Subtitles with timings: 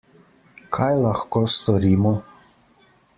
[0.77, 2.15] Kaj lahko storimo?